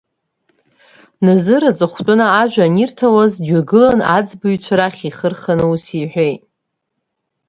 Назыр 1.25 1.63
аҵыхәтәаны 1.69 2.27
ажәа 2.41 2.65
анирҭауаз 2.69 3.33
дҩагылан, 3.45 3.99
аӡбаҩцәа 4.15 4.75
рахь 4.79 5.03
ихы 5.07 5.27
рханы 5.31 5.65
ус 5.73 5.85
иҳәеит… 6.01 6.41